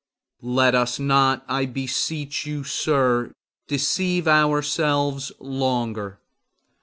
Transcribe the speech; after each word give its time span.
Let 0.41 0.73
us 0.73 0.97
not, 0.99 1.45
I 1.47 1.67
beseech 1.67 2.43
you, 2.47 2.63
sir, 2.63 3.33
deceive 3.67 4.27
ourselves 4.27 5.31
longer. 5.39 6.19